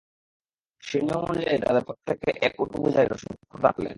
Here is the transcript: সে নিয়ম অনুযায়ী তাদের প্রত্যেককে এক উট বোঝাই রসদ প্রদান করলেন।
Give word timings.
সে 0.83 0.97
নিয়ম 1.01 1.23
অনুযায়ী 1.23 1.57
তাদের 1.57 1.83
প্রত্যেককে 1.83 2.31
এক 2.41 2.53
উট 2.59 2.71
বোঝাই 2.75 3.05
রসদ 3.05 3.35
প্রদান 3.49 3.71
করলেন। 3.71 3.89